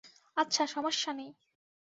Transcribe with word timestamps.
আচ্ছা 0.37 0.63
সমস্যা 0.67 1.11
নেই। 1.13 1.31